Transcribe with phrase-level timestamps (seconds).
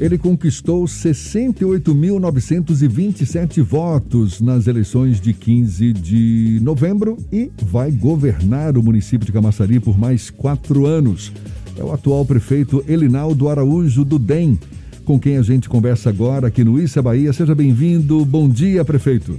[0.00, 9.24] Ele conquistou 68.927 votos nas eleições de 15 de novembro e vai governar o município
[9.24, 11.32] de Camaçari por mais quatro anos.
[11.78, 14.58] É o atual prefeito Elinaldo Araújo do DEM,
[15.04, 17.32] com quem a gente conversa agora aqui no Issa Bahia.
[17.32, 18.24] Seja bem-vindo.
[18.24, 19.38] Bom dia, prefeito.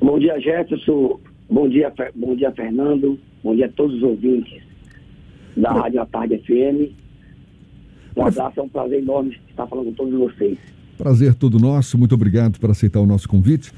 [0.00, 1.20] Bom dia, Jefferson.
[1.50, 3.18] Bom dia, bom dia, Fernando.
[3.44, 4.62] Bom dia a todos os ouvintes
[5.54, 6.94] da Rádio A Tarde FM.
[8.18, 10.58] Um abraço, é um prazer enorme estar falando com todos vocês.
[10.96, 13.72] Prazer todo nosso, muito obrigado por aceitar o nosso convite.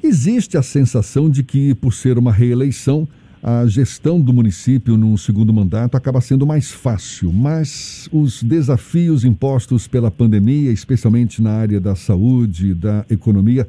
[0.00, 3.08] Existe a sensação de que, por ser uma reeleição,
[3.42, 9.88] a gestão do município no segundo mandato acaba sendo mais fácil, mas os desafios impostos
[9.88, 13.66] pela pandemia, especialmente na área da saúde e da economia,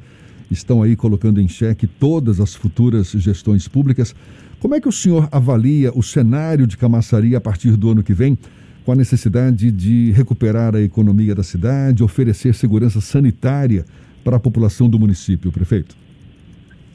[0.48, 4.14] estão aí colocando em xeque todas as futuras gestões públicas.
[4.60, 8.14] Como é que o senhor avalia o cenário de Camaçari a partir do ano que
[8.14, 8.38] vem?
[8.86, 13.84] Com a necessidade de recuperar a economia da cidade, oferecer segurança sanitária
[14.22, 15.96] para a população do município, prefeito?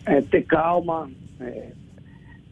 [0.06, 1.74] É, ter calma, é,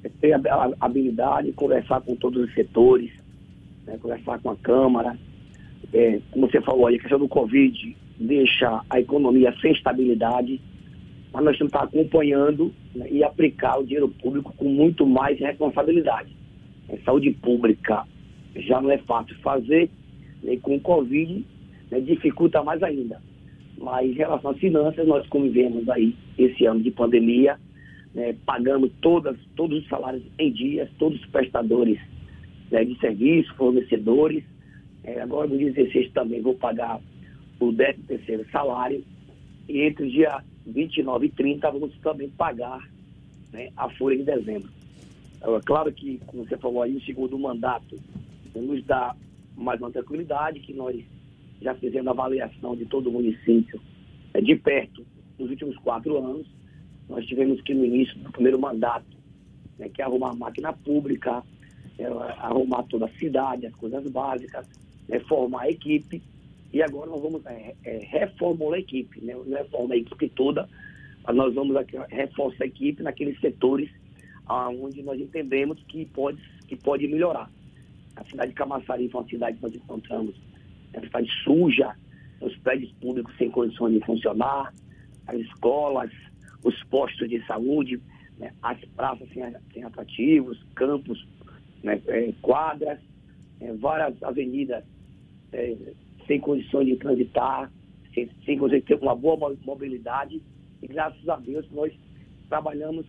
[0.04, 0.34] é ter
[0.82, 3.12] habilidade, conversar com todos os setores,
[3.88, 5.18] né, conversar com a Câmara.
[5.94, 10.60] É, como você falou, a questão do Covid deixa a economia sem estabilidade,
[11.32, 15.40] mas nós temos que estar acompanhando né, e aplicar o dinheiro público com muito mais
[15.40, 16.36] responsabilidade.
[16.90, 18.04] É, saúde pública
[18.56, 19.90] já não é fácil fazer,
[20.44, 21.46] né, com o Covid
[21.92, 23.22] né, dificulta mais ainda.
[23.78, 27.58] Mas em relação às finanças, nós convivemos aí esse ano de pandemia,
[28.14, 32.00] né, pagando todas, todos os salários em dias, todos os prestadores
[32.72, 34.44] né, de serviço, fornecedores.
[35.04, 37.00] É, agora no dia 16 também vou pagar
[37.60, 39.04] o 13 terceiro salário.
[39.68, 42.80] E entre o dia 29 e 30 vamos também pagar
[43.54, 44.70] né, a folha de dezembro.
[45.42, 47.96] É claro que, como você falou aí, o segundo mandato
[48.56, 49.16] nos dá
[49.56, 51.04] mais uma tranquilidade, que nós
[51.62, 53.80] já fizemos a avaliação de todo o município
[54.34, 55.06] é, de perto
[55.38, 56.48] nos últimos quatro anos.
[57.08, 59.18] Nós tivemos que, no início do primeiro mandato,
[59.78, 61.44] né, que é arrumar máquina pública,
[61.98, 64.68] é, arrumar toda a cidade, as coisas básicas,
[65.08, 66.22] né, formar a equipe.
[66.72, 69.34] E agora nós vamos é, é, reformular a equipe, né?
[69.34, 70.70] não reforma a equipe toda,
[71.26, 73.90] mas nós vamos aqui, reforçar a equipe naqueles setores
[74.48, 77.50] onde nós entendemos que pode, que pode melhorar.
[78.20, 80.36] A cidade de Camaçari foi uma cidade que nós encontramos,
[80.94, 81.96] uma cidade suja,
[82.42, 84.74] os prédios públicos sem condições de funcionar,
[85.26, 86.12] as escolas,
[86.64, 88.02] os postos de saúde,
[88.38, 89.44] né, as praças sem,
[89.74, 91.26] sem atrativos, campos,
[91.82, 93.00] né, é, quadras,
[93.62, 94.84] é, várias avenidas
[95.54, 95.78] é,
[96.28, 97.72] sem condições de transitar,
[98.14, 100.42] sem, sem condições ter uma boa mobilidade.
[100.82, 101.94] E graças a Deus nós
[102.50, 103.06] trabalhamos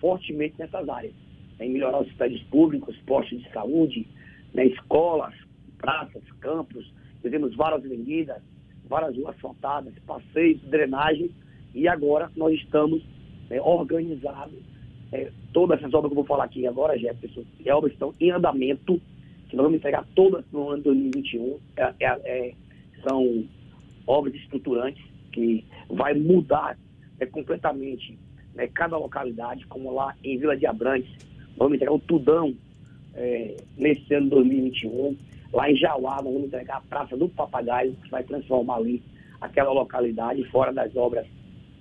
[0.00, 1.14] fortemente nessas áreas,
[1.60, 4.06] em melhorar os prédios públicos, postos de saúde,
[4.54, 5.34] né, escolas,
[5.76, 8.40] praças, campos, fizemos várias avenidas,
[8.88, 11.30] várias ruas asfaltadas, passeios, drenagem,
[11.74, 13.02] e agora nós estamos
[13.50, 14.58] é, organizados.
[15.12, 18.30] É, todas essas obras que eu vou falar aqui agora, Jefferson, é obras estão em
[18.30, 19.00] andamento,
[19.48, 21.58] que nós vamos entregar todas no ano de 2021.
[21.76, 22.54] É, é, é,
[23.06, 23.44] são
[24.06, 26.78] obras estruturantes que vai mudar
[27.18, 28.18] é, completamente
[28.54, 31.12] né, cada localidade, como lá em Vila de Abrantes,
[31.56, 32.54] vamos entregar o Tudão,
[33.14, 35.16] é, nesse ano 2021.
[35.52, 39.02] Lá em Jauá, nós vamos entregar a Praça do Papagaio, que vai transformar ali
[39.40, 41.26] aquela localidade fora das obras,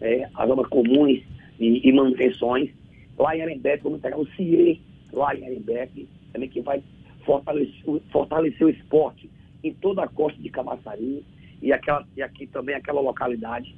[0.01, 1.21] é, as obras comuns
[1.59, 2.69] e, e, manutenções.
[3.17, 6.83] Lá em Arembepe, vamos entregar o CIE, lá em Arembepe, também que vai
[7.25, 9.29] fortalecer, fortalecer o esporte
[9.63, 11.23] em toda a costa de Camaçari
[11.61, 13.75] e, aquela, e aqui também aquela localidade.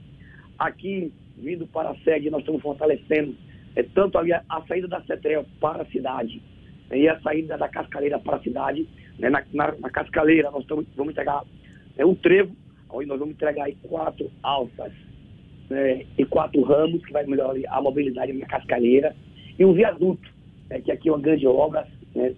[0.58, 3.36] Aqui, vindo para a sede, nós estamos fortalecendo
[3.76, 6.42] é, tanto a, a saída da CETREL para a cidade,
[6.92, 8.88] e a saída da Cascaleira para a cidade.
[9.18, 9.30] Né?
[9.30, 11.44] Na, na, na, Cascaleira nós tamo, vamos entregar
[11.98, 12.56] é, um trevo,
[12.90, 14.92] onde nós vamos entregar aí quatro alças
[15.70, 16.06] né?
[16.18, 19.16] e quatro ramos, que vai melhorar a mobilidade na Cascaleira,
[19.58, 20.30] e um viaduto,
[20.70, 20.82] né?
[20.82, 22.36] que aqui é uma grande obra, né?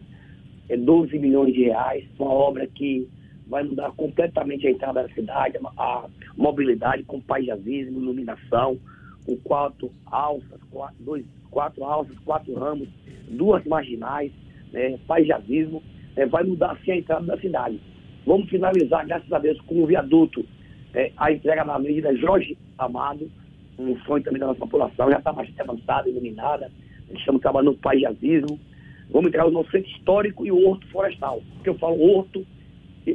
[0.69, 3.07] é 12 milhões de reais, uma obra que
[3.47, 8.77] vai mudar completamente a entrada da cidade, a, a mobilidade com paisagismo, iluminação,
[9.25, 12.87] com quatro alças, quatro, dois, quatro alças, quatro ramos,
[13.29, 14.31] duas marginais,
[14.71, 15.81] né, paisagismo,
[16.15, 17.79] é, vai mudar assim a entrada da cidade.
[18.25, 20.45] Vamos finalizar, graças a Deus, com o viaduto,
[20.93, 23.29] é, a entrega na Avenida Jorge Amado,
[23.77, 26.71] um sonho também da nossa população, já está bastante avançada, iluminada,
[27.13, 28.59] estamos trabalhando no paisagismo.
[29.09, 32.45] Vamos entregar o nosso centro histórico e o horto florestal, porque eu falo horto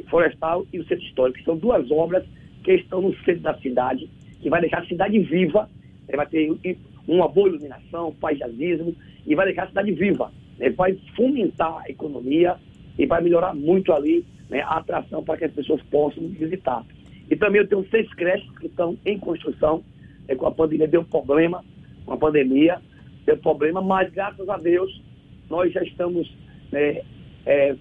[0.09, 2.25] florestal e o centro histórico, que são duas obras
[2.63, 4.09] que estão no centro da cidade,
[4.41, 5.69] que vai deixar a cidade viva,
[6.15, 6.57] vai ter
[7.07, 8.95] uma boa iluminação, paisagismo,
[9.25, 10.31] e vai deixar a cidade viva.
[10.57, 10.69] Né?
[10.69, 12.55] Vai fomentar a economia
[12.97, 16.85] e vai melhorar muito ali né, a atração para que as pessoas possam visitar.
[17.29, 19.83] E também eu tenho seis creches que estão em construção,
[20.27, 21.63] é, com a pandemia deu problema,
[22.05, 22.79] com a pandemia
[23.25, 25.01] deu problema, mas graças a Deus
[25.49, 26.31] nós já estamos
[26.71, 27.01] né,
[27.45, 27.75] é,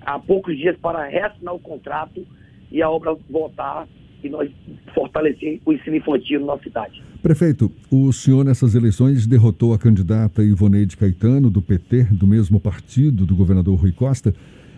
[0.00, 2.26] há poucos dias para reassinar o contrato
[2.70, 3.86] e a obra voltar
[4.22, 4.50] e nós
[4.94, 7.02] fortalecer o ensino infantil na nossa cidade.
[7.22, 13.26] Prefeito, o senhor nessas eleições derrotou a candidata Ivoneide Caetano, do PT, do mesmo partido
[13.26, 14.34] do governador Rui Costa.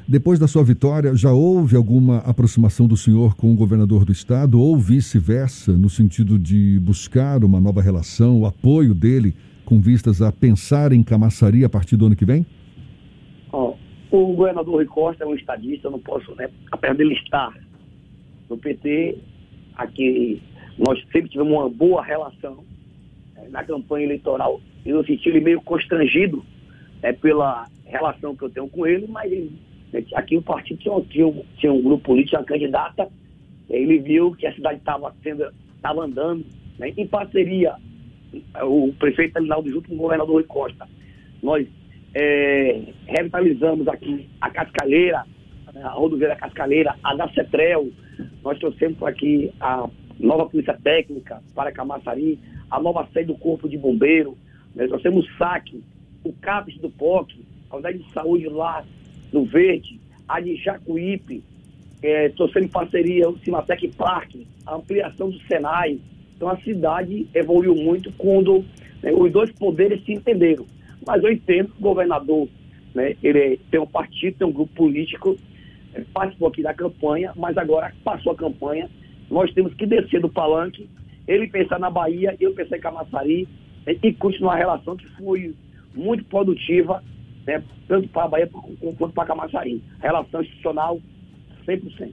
[0.09, 4.61] Depois da sua vitória, já houve alguma aproximação do senhor com o governador do estado
[4.61, 10.33] ou vice-versa, no sentido de buscar uma nova relação, o apoio dele com vistas a
[10.33, 12.45] pensar em Camaçari a partir do ano que vem?
[13.53, 13.75] Oh,
[14.11, 17.57] o governador Rui Costa é um estadista, eu não posso, né, apesar dele estar
[18.51, 19.17] no PT,
[19.77, 20.43] aqui
[20.79, 22.65] nós sempre tivemos uma boa relação
[23.35, 24.61] né, na campanha eleitoral.
[24.85, 26.45] Eu senti ele meio constrangido
[27.03, 29.53] né, pela relação que eu tenho com ele, mas ele,
[29.93, 33.09] né, aqui o partido tinha, tinha, tinha, um grupo político, uma candidata,
[33.69, 35.15] ele viu que a cidade estava
[35.77, 36.45] estava andando
[36.79, 37.75] né, em parceria
[38.63, 40.89] o prefeito Alinaldo junto com o governador Rui Costa.
[41.43, 41.67] Nós
[42.15, 45.25] é, revitalizamos aqui a Cascaleira,
[45.83, 47.91] a rodoviária Cascaleira, a da Cetrel,
[48.43, 52.39] nós trouxemos aqui a nova polícia técnica para Camaçari,
[52.71, 54.37] a nova sede do Corpo de Bombeiro,
[54.75, 55.83] nós trouxemos o SAC,
[56.25, 58.85] o CAPES do POC, a unidade de saúde lá
[59.33, 61.43] no Verde, a de Jacuípe,
[62.03, 65.99] é, trouxemos em parceria o Cimatec Parque, a ampliação do Senai.
[66.37, 68.65] Então a cidade evoluiu muito quando
[69.03, 70.67] né, os dois poderes se entenderam.
[71.07, 72.49] Mas eu entendo que o governador
[72.95, 75.37] né, ele tem um partido, tem um grupo político
[76.13, 78.89] participou aqui da campanha, mas agora passou a campanha,
[79.33, 80.89] nós temos que descer do palanque,
[81.27, 83.49] ele pensar na Bahia, eu pensar em Camaçari,
[83.87, 85.55] né, e continuar a relação que foi
[85.95, 87.03] muito produtiva,
[87.47, 88.51] né, tanto para a Bahia
[88.99, 89.83] quanto para Camaçari.
[90.01, 91.01] Relação institucional
[91.67, 92.13] 100%.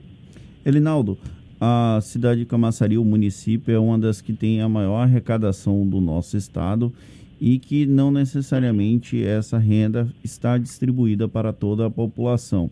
[0.64, 1.18] Elinaldo,
[1.60, 6.00] a cidade de Camaçari, o município, é uma das que tem a maior arrecadação do
[6.00, 6.90] nosso estado
[7.38, 12.70] e que não necessariamente essa renda está distribuída para toda a população.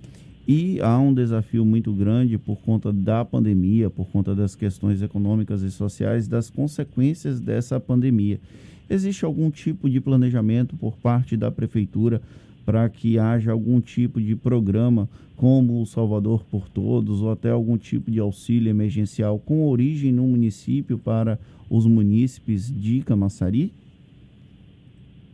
[0.50, 5.60] E há um desafio muito grande por conta da pandemia, por conta das questões econômicas
[5.60, 8.40] e sociais, das consequências dessa pandemia.
[8.88, 12.22] Existe algum tipo de planejamento por parte da prefeitura
[12.64, 15.06] para que haja algum tipo de programa
[15.36, 20.22] como o Salvador por Todos ou até algum tipo de auxílio emergencial com origem no
[20.22, 23.70] município para os munícipes de Camaçari?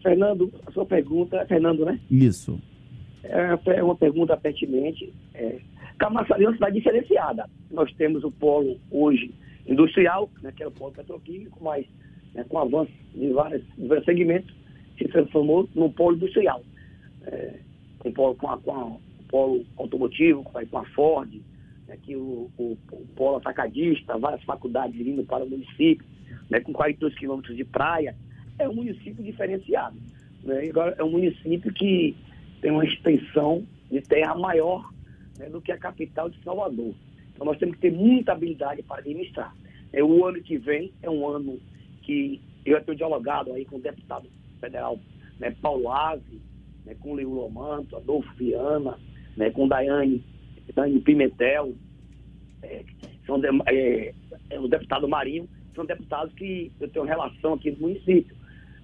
[0.02, 2.00] Fernando, a sua pergunta, é Fernando, né?
[2.10, 2.58] Isso.
[2.58, 2.73] É,
[3.24, 5.12] é uma pergunta pertinente.
[5.34, 5.58] É,
[5.98, 7.48] Camaçari é uma cidade diferenciada.
[7.70, 9.32] Nós temos o polo hoje
[9.66, 11.86] industrial, né, que é o polo petroquímico, mas
[12.34, 14.54] né, com avanço de vários, vários segmentos,
[14.98, 16.62] se transformou num polo industrial.
[17.26, 17.58] É,
[17.98, 21.32] com, polo, com, a, com a, o polo automotivo, com a Ford,
[21.88, 26.06] né, que o, o, o, polo atacadista, várias faculdades vindo para o município,
[26.50, 28.14] né, com 42 quilômetros de praia.
[28.58, 29.96] É um município diferenciado.
[30.42, 32.14] Né, agora, é um município que
[32.64, 34.90] tem uma extensão de terra maior
[35.38, 36.94] né, do que a capital de Salvador.
[37.34, 39.54] Então nós temos que ter muita habilidade para administrar.
[39.92, 41.60] É, o ano que vem é um ano
[42.00, 44.30] que eu estou dialogado aí com o deputado
[44.62, 44.98] federal
[45.38, 46.40] né, Paulo Aze,
[46.86, 48.98] né, com o Leo Manto, Adolfo Viana,
[49.36, 50.24] né, com Daiane,
[50.74, 51.74] Daiane Pimentel,
[52.62, 52.82] é,
[53.26, 54.14] são de, é,
[54.48, 58.34] é, o deputado Marinho, são deputados que eu tenho relação aqui no município.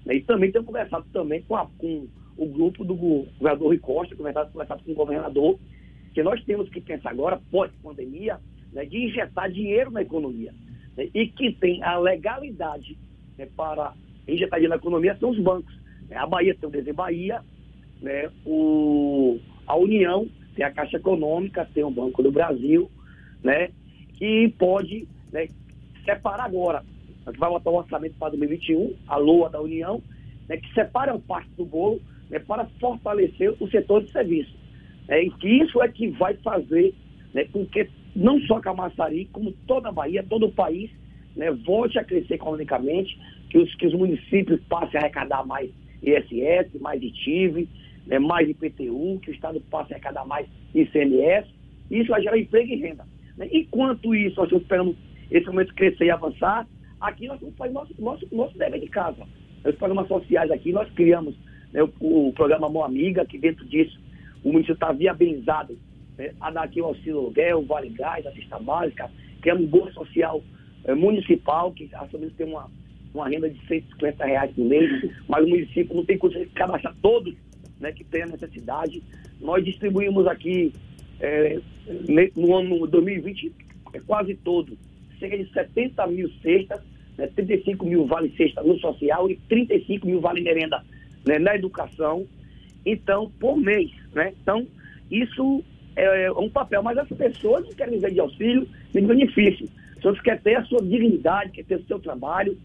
[0.04, 2.06] Né, e também tenho conversado também com, a, com
[2.40, 5.58] o grupo do governador Rui Costa, conversado, conversado com o governador,
[6.14, 8.40] que nós temos que pensar agora, pós-pandemia,
[8.72, 10.54] né, de injetar dinheiro na economia.
[10.96, 12.96] Né, e que tem a legalidade
[13.36, 13.92] né, para
[14.26, 15.78] injetar dinheiro na economia são os bancos.
[16.08, 17.42] Né, a Bahia tem o Desem Bahia,
[18.00, 22.90] né, o, a União tem a Caixa Econômica, tem o Banco do Brasil,
[23.44, 23.68] né,
[24.14, 25.46] que pode né,
[26.06, 26.82] separar agora.
[27.26, 30.02] A gente vai botar o orçamento para 2021, a LOA da União,
[30.48, 34.54] né, que separa parte do bolo né, para fortalecer o setor de serviços.
[35.08, 36.94] É, e que isso é que vai fazer
[37.34, 40.90] né, com que não só Camaçari, como toda a Bahia, todo o país,
[41.36, 43.18] né, volte a crescer economicamente,
[43.48, 45.70] que os, que os municípios passem a arrecadar mais
[46.02, 47.68] ISS, mais ITIV,
[48.06, 51.48] né, mais IPTU, que o Estado passe a arrecadar mais ICMS.
[51.90, 53.04] Isso vai gerar emprego e renda.
[53.36, 53.48] Né?
[53.52, 54.96] Enquanto isso, nós estamos esperando
[55.30, 56.66] esse momento crescer e avançar,
[57.00, 59.26] aqui nós vamos fazer nosso, nosso, nosso dever de casa.
[59.64, 61.34] Os programas sociais aqui, nós criamos
[61.72, 63.98] né, o, o, programa Mão Amiga, que dentro disso
[64.42, 65.76] o município está viabilizado
[66.16, 69.10] né, a dar aqui o auxílio aluguel, o Vale Gás, a cesta básica,
[69.40, 70.42] criamos um bolsa social
[70.84, 72.70] é, municipal, que assumimos tem uma,
[73.14, 76.94] uma renda de 150 reais por mês, mas o município não tem condição de cadastrar
[77.02, 77.34] todos
[77.78, 79.02] né, que têm a necessidade.
[79.40, 80.72] nós distribuímos aqui
[81.20, 81.60] é,
[82.36, 83.52] no ano 2020
[83.92, 84.76] é quase todo,
[85.18, 86.80] cerca de 70 mil cestas,
[87.18, 90.82] né, 35 mil vale cesta no social e 35 mil vale merenda
[91.24, 92.26] né, na educação.
[92.84, 94.32] Então, por mês, né?
[94.42, 94.66] Então,
[95.10, 95.62] isso
[95.96, 99.68] é, é um papel, mas as pessoas não querem viver de auxílio nem de benefício.
[99.90, 102.56] As pessoas querem ter a sua dignidade, querem ter o seu trabalho.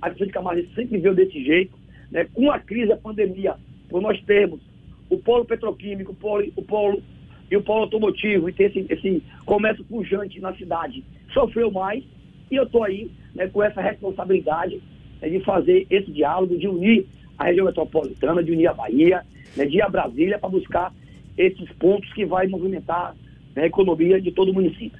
[0.00, 1.76] A de Camargo sempre viveu desse jeito.
[2.10, 2.26] Né?
[2.32, 3.54] Com a crise, a pandemia,
[3.90, 4.60] nós termos
[5.10, 7.02] o polo petroquímico, o polo, o polo
[7.50, 12.04] e o polo automotivo, e ter esse, esse comércio pujante na cidade, sofreu mais.
[12.50, 14.82] E eu estou aí né, com essa responsabilidade
[15.20, 17.06] né, de fazer esse diálogo, de unir
[17.38, 19.22] a região metropolitana, de unir a Bahia,
[19.56, 20.92] né, de ir a Brasília para buscar
[21.36, 23.14] esses pontos que vai movimentar
[23.54, 24.98] né, a economia de todo o município.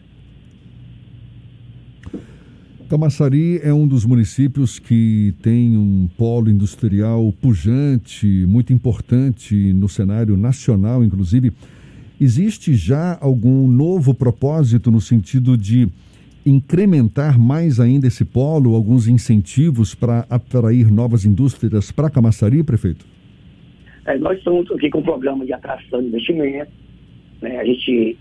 [2.88, 10.38] Camaçari é um dos municípios que tem um polo industrial pujante, muito importante no cenário
[10.38, 11.52] nacional, inclusive.
[12.18, 15.86] Existe já algum novo propósito no sentido de
[16.48, 23.06] incrementar mais ainda esse polo, alguns incentivos para atrair novas indústrias para Camaçari, prefeito?
[24.06, 26.72] É, nós estamos aqui com um programa de atração de investimento,
[27.42, 27.58] né?
[27.58, 28.18] a gente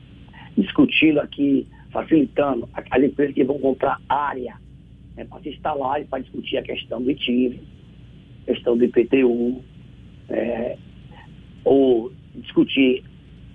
[0.57, 4.55] discutindo aqui, facilitando as empresas que vão comprar área
[5.15, 7.62] né, para se instalar e para discutir a questão do ITIV,
[8.46, 9.62] questão do IPTU,
[10.29, 10.77] é,
[11.63, 13.03] ou discutir,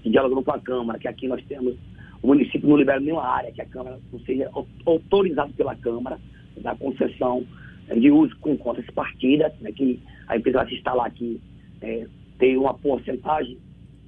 [0.05, 1.75] dialogando com a Câmara, que aqui nós temos,
[2.23, 4.49] o município não libera nenhuma área que a Câmara não seja
[4.87, 6.19] autorizado pela Câmara,
[6.59, 7.45] da concessão
[7.89, 11.41] é, de uso com contas partidas, né, que a empresa vai se instalar aqui
[11.83, 12.07] é,
[12.39, 13.59] tem uma porcentagem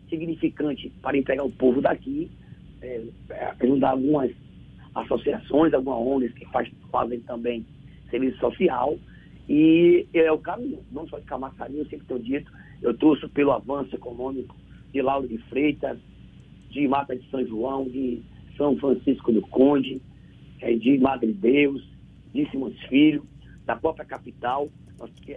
[0.09, 2.31] significante para entregar o povo daqui,
[2.81, 3.03] é,
[3.61, 4.31] ajudar algumas
[4.95, 7.67] associações, algumas ONGs que faz, fazem também
[8.11, 8.97] serviço social.
[9.49, 13.53] E é o caminho, não só de Camaçari, eu sempre tenho dito, eu trouxe pelo
[13.53, 14.57] avanço econômico
[14.93, 15.99] de Lauro de Freitas,
[16.75, 18.21] de Mata de São João, de
[18.57, 20.03] São Francisco do Conde,
[20.61, 21.89] é, de Madre Deus,
[22.35, 23.25] de Simões Filho,
[23.65, 24.69] da própria capital.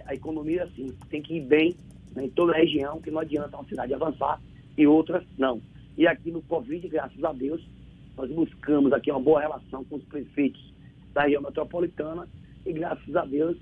[0.06, 1.74] A economia, assim, tem que ir bem
[2.14, 4.40] né, em toda a região, que não adianta uma cidade avançar
[4.76, 5.62] e outras não.
[5.96, 7.64] E aqui no Covid, graças a Deus,
[8.16, 10.74] nós buscamos aqui uma boa relação com os prefeitos
[11.14, 12.28] da região metropolitana
[12.66, 13.56] e graças a Deus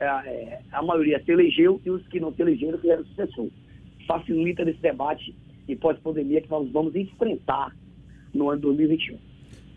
[0.00, 3.48] é, é, a maioria se elegeu e os que não se elegeram fizeram sucessor.
[4.06, 5.34] Facilita esse debate
[5.68, 7.74] e pós-pandemia que nós vamos enfrentar
[8.32, 9.16] no ano 2021.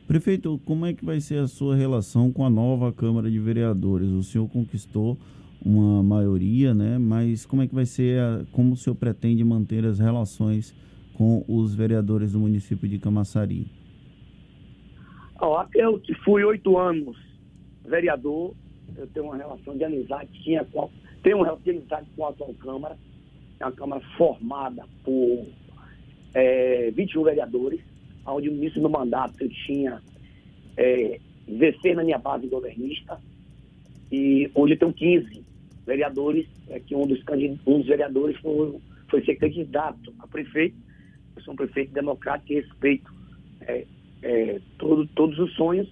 [0.07, 4.09] Prefeito, como é que vai ser a sua relação com a nova Câmara de Vereadores?
[4.09, 5.17] O senhor conquistou
[5.63, 6.99] uma maioria, né?
[6.99, 10.75] Mas como é que vai ser, a, como o senhor pretende manter as relações
[11.15, 13.67] com os vereadores do município de Camaçari?
[15.73, 17.17] eu fui oito anos
[17.83, 18.53] vereador,
[18.97, 20.65] eu tenho uma relação de amizade, tinha
[21.23, 22.97] tenho uma relação de amizade com a atual Câmara,
[23.59, 25.45] é uma Câmara formada por
[26.35, 27.79] é, 21 vereadores,
[28.27, 30.01] onde no início do mandato eu tinha
[30.75, 33.17] é, 16 na minha base governista,
[34.11, 35.43] e hoje tenho 15
[35.85, 37.19] vereadores, é que um dos,
[37.65, 38.77] um dos vereadores foi,
[39.09, 40.75] foi ser candidato a prefeito.
[41.35, 43.11] Eu sou um prefeito democrático e respeito
[43.61, 43.85] é,
[44.21, 45.87] é, todo, todos os sonhos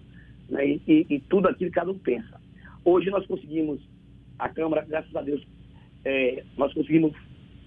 [0.49, 2.41] né, e, e, tudo aquilo que cada um pensa.
[2.83, 3.79] Hoje nós conseguimos,
[4.37, 5.45] a Câmara, graças a Deus,
[6.03, 7.13] é, nós conseguimos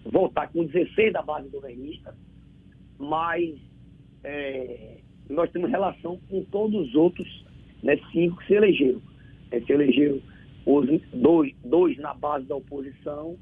[0.05, 2.15] voltar com 16 da base governista,
[2.99, 3.59] mas
[4.25, 4.99] é,
[5.29, 7.45] nós temos relação com todos os outros
[7.83, 9.01] né, cinco que se elegeram.
[9.51, 10.21] É, se elegeram
[10.65, 13.39] os dois, dois na base da oposição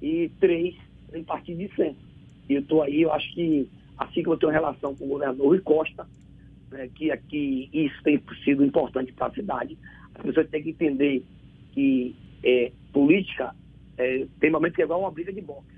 [0.00, 0.74] e três
[1.12, 2.04] em partido de centro.
[2.48, 5.46] E eu estou aí, eu acho que assim que eu tenho relação com o governador
[5.46, 6.06] Rui Costa,
[6.70, 9.78] né, que aqui isso tem sido importante para a cidade,
[10.14, 11.24] as pessoas têm que entender
[11.72, 13.54] que é, política
[13.96, 15.74] é, tem momentos que é igual uma briga de boxe.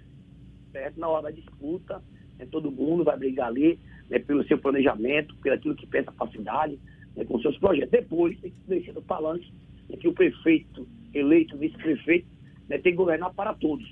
[0.72, 0.98] Certo?
[0.98, 2.02] Na hora da disputa,
[2.38, 3.78] né, todo mundo vai brigar ali
[4.08, 6.78] né, pelo seu planejamento, pelo que pensa para a cidade,
[7.16, 7.90] né, com seus projetos.
[7.90, 9.52] Depois tem que descer do falante
[9.88, 12.26] é que o prefeito eleito, vice-prefeito,
[12.68, 13.86] né, tem que governar para todos.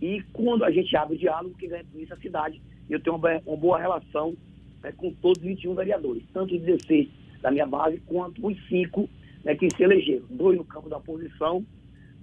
[0.00, 2.60] E quando a gente abre o diálogo, que ganha com isso a cidade,
[2.90, 4.36] eu tenho uma, boa relação
[4.82, 7.08] né, com todos os 21 vereadores, tanto os 16
[7.40, 9.08] da minha base, quanto os cinco
[9.44, 10.26] né, que se elegeram.
[10.30, 11.64] Dois no campo da oposição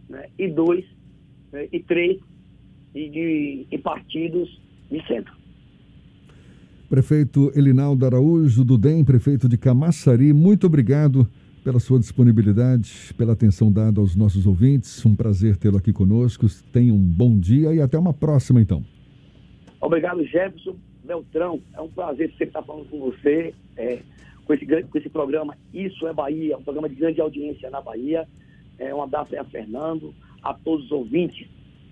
[0.10, 0.86] né, e dois
[1.51, 2.20] né, e três
[2.94, 4.62] e de, em partidos
[4.92, 5.34] de centro.
[6.94, 11.28] Prefeito Elinaldo Araújo, do DEM, prefeito de Camaçari, muito obrigado
[11.64, 15.04] pela sua disponibilidade, pela atenção dada aos nossos ouvintes.
[15.04, 16.46] Um prazer tê-lo aqui conosco.
[16.72, 18.86] Tenha um bom dia e até uma próxima, então.
[19.82, 21.60] Obrigado, Jefferson Beltrão.
[21.74, 23.98] É um prazer sempre estar falando com você, é,
[24.46, 28.28] com, esse, com esse programa Isso é Bahia, um programa de grande audiência na Bahia.
[28.78, 31.48] É, um abraço aí a Fernando, a todos os ouvintes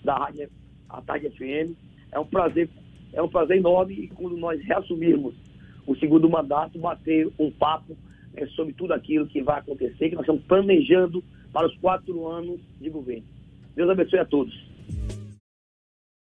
[0.05, 0.48] da Rádio
[0.88, 1.74] a Tarde FM.
[2.12, 2.70] É um prazer
[3.13, 5.34] é um prazer enorme e quando nós reassumirmos
[5.86, 7.98] o segundo mandato, bater um papo
[8.34, 12.60] né, sobre tudo aquilo que vai acontecer, que nós estamos planejando para os quatro anos
[12.80, 13.25] de governo.
[13.75, 14.70] Deus abençoe a todos.